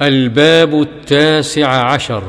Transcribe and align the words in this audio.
الباب 0.00 0.82
التاسع 0.82 1.92
عشر. 1.92 2.22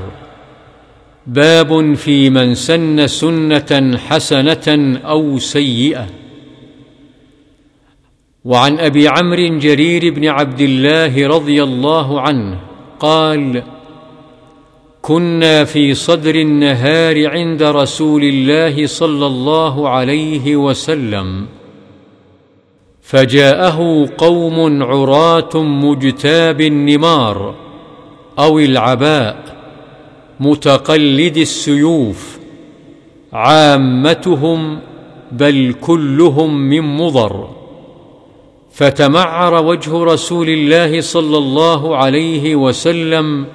باب 1.27 1.93
في 1.93 2.29
من 2.29 2.55
سن 2.55 3.07
سنة 3.07 3.97
حسنة 3.97 4.99
أو 5.05 5.39
سيئة. 5.39 6.07
وعن 8.45 8.79
أبي 8.79 9.07
عمرو 9.07 9.57
جرير 9.57 10.13
بن 10.13 10.27
عبد 10.27 10.61
الله 10.61 11.27
رضي 11.27 11.63
الله 11.63 12.21
عنه 12.21 12.59
قال 12.99 13.63
كنا 15.01 15.63
في 15.63 15.93
صدر 15.93 16.35
النهار 16.35 17.27
عند 17.27 17.63
رسول 17.63 18.23
الله 18.23 18.87
صلى 18.87 19.25
الله 19.25 19.89
عليه 19.89 20.55
وسلم 20.55 21.45
فجاءه 23.09 24.09
قوم 24.17 24.83
عراة 24.83 25.49
مجتاب 25.55 26.61
النمار 26.61 27.55
أو 28.39 28.59
العباء 28.59 29.57
متقلد 30.39 31.37
السيوف 31.37 32.39
عامتهم 33.33 34.79
بل 35.31 35.75
كلهم 35.81 36.69
من 36.69 36.81
مضر 36.81 37.49
فتمعر 38.73 39.65
وجه 39.65 40.03
رسول 40.03 40.49
الله 40.49 41.01
صلى 41.01 41.37
الله 41.37 41.97
عليه 41.97 42.55
وسلم 42.55 43.45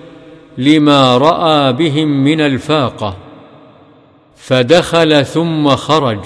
لما 0.59 1.19
رأى 1.19 1.73
بهم 1.73 2.25
من 2.25 2.41
الفاقة 2.41 3.16
فدخل 4.36 5.25
ثم 5.25 5.69
خرج 5.69 6.25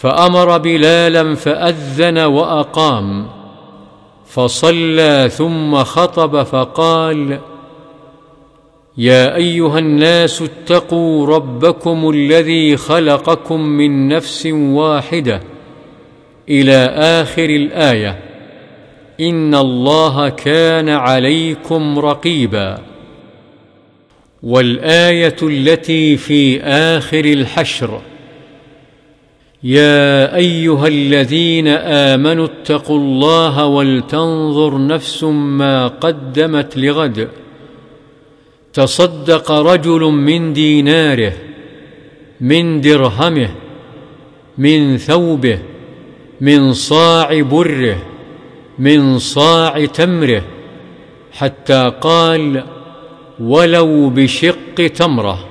فأمر 0.00 0.58
بلالا 0.58 1.34
فأذن 1.34 2.18
وأقام 2.18 3.26
فصلى 4.26 5.30
ثم 5.32 5.84
خطب 5.84 6.42
فقال 6.42 7.38
يا 8.96 9.36
أيها 9.36 9.78
الناس 9.78 10.42
اتقوا 10.42 11.26
ربكم 11.26 12.10
الذي 12.10 12.76
خلقكم 12.76 13.60
من 13.60 14.08
نفس 14.08 14.46
واحدة 14.52 15.40
إلى 16.48 16.76
آخر 16.94 17.44
الآية 17.44 18.20
إن 19.20 19.54
الله 19.54 20.28
كان 20.28 20.88
عليكم 20.88 21.98
رقيبا. 21.98 22.78
والآية 24.42 25.36
التي 25.42 26.16
في 26.16 26.62
آخر 26.62 27.24
الحشر 27.24 28.00
يا 29.62 30.36
أيها 30.36 30.88
الذين 30.88 31.68
آمنوا 31.68 32.44
اتقوا 32.44 32.98
الله 32.98 33.66
ولتنظر 33.66 34.86
نفس 34.86 35.24
ما 35.24 35.88
قدمت 35.88 36.76
لغد. 36.76 37.28
تصدق 38.72 39.50
رجل 39.50 40.00
من 40.00 40.52
ديناره 40.52 41.32
من 42.40 42.80
درهمه 42.80 43.50
من 44.58 44.96
ثوبه 44.96 45.58
من 46.40 46.72
صاع 46.72 47.40
بره 47.40 48.02
من 48.78 49.18
صاع 49.18 49.84
تمره 49.84 50.42
حتى 51.32 51.92
قال 52.00 52.64
ولو 53.40 54.10
بشق 54.10 54.86
تمره. 54.94 55.49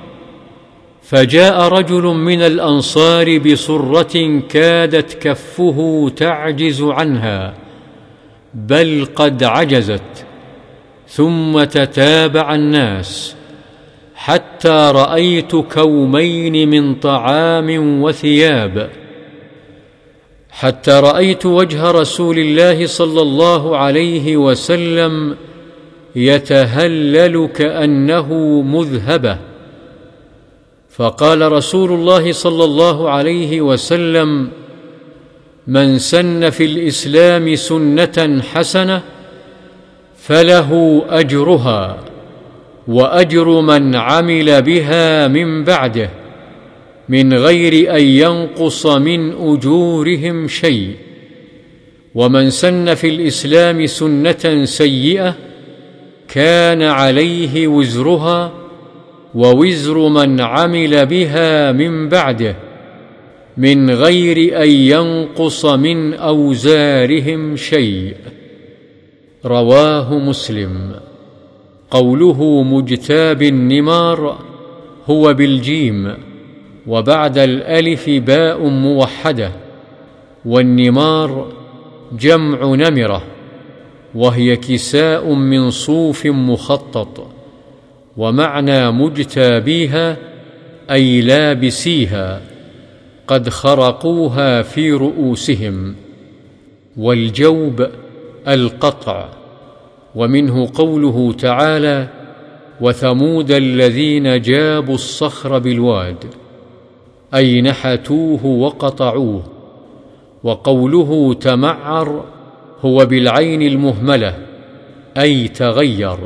فجاء 1.10 1.68
رجل 1.68 2.04
من 2.04 2.42
الأنصار 2.42 3.38
بصره 3.38 4.42
كادت 4.50 5.14
كفه 5.14 6.12
تعجز 6.16 6.82
عنها 6.82 7.54
بل 8.54 9.08
قد 9.16 9.44
عجزت 9.44 10.26
ثم 11.08 11.64
تتابع 11.64 12.56
الناس 12.56 13.36
حتى 14.16 14.92
رأيت 14.96 15.56
كومين 15.56 16.70
من 16.70 16.96
طعام 16.96 18.02
وثياب 18.02 18.90
حتى 20.50 20.92
رأيت 20.92 21.46
وجه 21.46 21.92
رسول 21.92 22.40
الله 22.40 22.86
صلى 22.86 23.22
الله 23.22 23.78
عليه 23.78 24.38
وسلم 24.38 25.36
يتهلل 26.16 27.50
كأنه 27.56 28.34
مذهبة. 28.62 29.49
فقال 31.00 31.52
رسول 31.52 31.92
الله 31.92 32.32
صلى 32.32 32.64
الله 32.64 33.10
عليه 33.10 33.62
وسلم 33.62 34.50
من 35.68 35.98
سن 35.98 36.50
في 36.50 36.66
الإسلام 36.66 37.56
سنة 37.56 38.42
حسنة 38.54 39.02
فله 40.18 41.02
أجرها 41.10 41.98
وأجر 42.88 43.62
من 43.62 43.96
عمل 43.96 44.62
بها 44.62 45.28
من 45.28 45.64
بعده 45.64 46.10
من 47.10 47.34
غير 47.34 47.96
أن 47.96 48.04
ينقص 48.04 48.86
من 48.86 49.32
أجورهم 49.32 50.48
شيء 50.48 50.96
ومن 52.16 52.50
سن 52.50 52.94
في 52.96 53.10
الإسلام 53.10 53.86
سنة 53.86 54.66
سيئة 54.66 55.36
كان 56.28 56.82
عليه 56.82 57.68
وزرها 57.68 58.69
ووزر 59.36 60.10
من 60.10 60.42
عمل 60.42 61.06
بها 61.06 61.72
من 61.72 62.10
بعده 62.10 62.56
من 63.58 63.92
غير 63.92 64.64
أن 64.64 64.70
ينقص 64.70 65.66
من 65.66 66.14
أوزارهم 66.14 67.56
شيء. 67.56 68.16
رواه 69.46 70.20
مسلم. 70.20 70.92
قوله 71.92 72.64
مجتاب 72.64 73.42
النمار 73.42 74.40
هو 75.10 75.34
بالجيم 75.34 76.14
وبعد 76.88 77.38
الألف 77.38 78.10
باء 78.10 78.66
موحدة 78.68 79.52
والنمار 80.46 81.52
جمع 82.20 82.76
نمرة 82.76 83.24
وهي 84.16 84.56
كساء 84.56 85.34
من 85.34 85.70
صوف 85.70 86.26
مخطط. 86.26 87.39
ومعنى 88.18 88.92
مجتابيها 88.92 90.18
أي 90.92 91.22
لابسيها 91.22 92.42
قد 93.28 93.50
خرقوها 93.50 94.62
في 94.62 94.92
رؤوسهم 94.92 95.96
والجوب 96.98 97.88
القطع 98.48 99.30
ومنه 100.16 100.70
قوله 100.74 101.34
تعالى 101.34 102.08
وثمود 102.82 103.52
الذين 103.52 104.42
جابوا 104.42 104.96
الصخر 104.96 105.60
بالواد 105.60 106.26
أي 107.36 107.62
نحتوه 107.62 108.46
وقطعوه 108.46 109.44
وقوله 110.44 111.34
تمعر 111.34 112.26
هو 112.82 113.06
بالعين 113.06 113.62
المهملة 113.62 114.38
أي 115.18 115.48
تغير. 115.48 116.18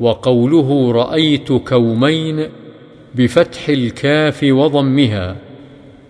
وقوله 0.00 0.92
رأيت 0.92 1.52
كومين 1.52 2.48
بفتح 3.14 3.68
الكاف 3.68 4.40
وضمها 4.42 5.36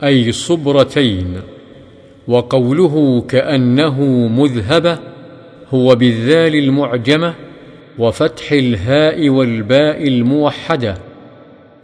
أي 0.05 0.33
صبرتين 0.33 1.41
وقوله 2.29 3.25
كأنه 3.29 4.01
مذهبة 4.29 4.99
هو 5.75 5.95
بالذال 5.95 6.55
المعجمة 6.55 7.35
وفتح 7.99 8.53
الهاء 8.53 9.29
والباء 9.29 10.09
الموحدة 10.09 10.95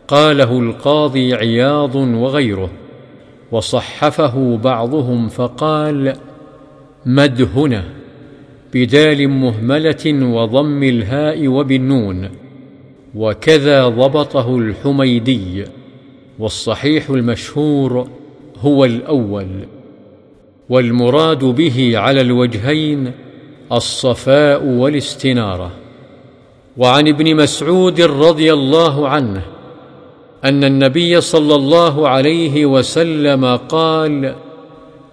قاله 0.09 0.59
القاضي 0.59 1.35
عياض 1.35 1.95
وغيره 1.95 2.71
وصحفه 3.53 4.57
بعضهم 4.57 5.29
فقال 5.29 6.17
مدهنة. 7.07 7.85
بدال 8.73 9.29
مهملة 9.29 10.05
وضم 10.07 10.83
الهاء 10.83 11.49
وبالنون 11.49 12.29
وكذا 13.15 13.89
ضبطه 13.89 14.59
الحميدي 14.59 15.65
والصحيح 16.39 17.11
المشهور 17.11 18.09
هو 18.59 18.85
الأول 18.85 19.49
والمراد 20.69 21.45
به 21.45 21.93
على 21.95 22.21
الوجهين 22.21 23.13
الصفاء 23.73 24.65
والاستنارة. 24.65 25.71
وعن 26.77 27.09
ابن 27.09 27.37
مسعود 27.37 28.01
رضي 28.01 28.53
الله 28.53 29.09
عنه 29.09 29.43
أن 30.45 30.65
النبي 30.65 31.21
صلى 31.21 31.55
الله 31.55 32.09
عليه 32.09 32.67
وسلم 32.67 33.57
قال 33.57 34.35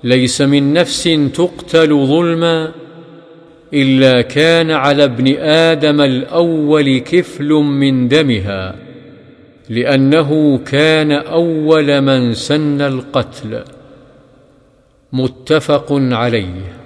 ليس 0.03 0.41
من 0.41 0.73
نفس 0.73 1.03
تقتل 1.33 2.05
ظلما 2.07 2.71
إلا 3.73 4.21
كان 4.21 4.71
على 4.71 5.03
ابن 5.03 5.35
آدم 5.37 6.01
الأول 6.01 6.97
كفل 6.97 7.49
من 7.53 8.07
دمها 8.07 8.75
لأنه 9.69 10.57
كان 10.57 11.11
أول 11.11 12.01
من 12.01 12.33
سن 12.33 12.81
القتل. 12.81 13.63
متفق 15.13 15.87
عليه. 15.91 16.78